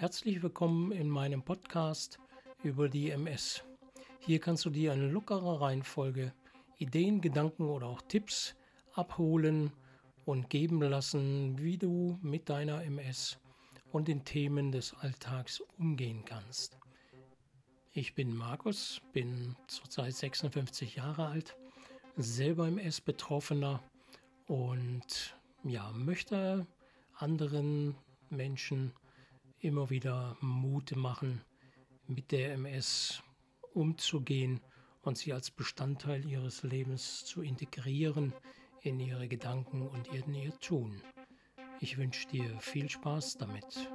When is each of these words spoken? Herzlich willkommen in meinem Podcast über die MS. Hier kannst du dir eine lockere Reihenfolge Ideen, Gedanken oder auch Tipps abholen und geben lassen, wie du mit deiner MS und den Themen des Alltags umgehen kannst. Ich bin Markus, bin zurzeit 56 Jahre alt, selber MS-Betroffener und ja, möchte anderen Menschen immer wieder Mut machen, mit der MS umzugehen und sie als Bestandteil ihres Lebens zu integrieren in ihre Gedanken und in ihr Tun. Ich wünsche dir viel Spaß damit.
Herzlich 0.00 0.42
willkommen 0.42 0.92
in 0.92 1.10
meinem 1.10 1.42
Podcast 1.42 2.18
über 2.62 2.88
die 2.88 3.10
MS. 3.10 3.62
Hier 4.20 4.40
kannst 4.40 4.64
du 4.64 4.70
dir 4.70 4.92
eine 4.92 5.06
lockere 5.10 5.60
Reihenfolge 5.60 6.32
Ideen, 6.78 7.20
Gedanken 7.20 7.68
oder 7.68 7.88
auch 7.88 8.00
Tipps 8.08 8.56
abholen 8.94 9.74
und 10.24 10.48
geben 10.48 10.80
lassen, 10.80 11.58
wie 11.58 11.76
du 11.76 12.18
mit 12.22 12.48
deiner 12.48 12.82
MS 12.82 13.36
und 13.92 14.08
den 14.08 14.24
Themen 14.24 14.72
des 14.72 14.94
Alltags 14.94 15.60
umgehen 15.76 16.24
kannst. 16.24 16.78
Ich 17.92 18.14
bin 18.14 18.34
Markus, 18.34 19.02
bin 19.12 19.54
zurzeit 19.66 20.14
56 20.14 20.96
Jahre 20.96 21.26
alt, 21.26 21.58
selber 22.16 22.68
MS-Betroffener 22.68 23.82
und 24.46 25.36
ja, 25.62 25.92
möchte 25.92 26.66
anderen 27.18 27.96
Menschen 28.30 28.94
immer 29.60 29.90
wieder 29.90 30.36
Mut 30.40 30.96
machen, 30.96 31.42
mit 32.06 32.32
der 32.32 32.54
MS 32.54 33.22
umzugehen 33.72 34.60
und 35.02 35.18
sie 35.18 35.32
als 35.32 35.50
Bestandteil 35.50 36.24
ihres 36.24 36.62
Lebens 36.62 37.24
zu 37.24 37.42
integrieren 37.42 38.32
in 38.82 38.98
ihre 38.98 39.28
Gedanken 39.28 39.86
und 39.86 40.08
in 40.08 40.34
ihr 40.34 40.58
Tun. 40.60 41.02
Ich 41.80 41.98
wünsche 41.98 42.28
dir 42.28 42.58
viel 42.60 42.88
Spaß 42.88 43.38
damit. 43.38 43.88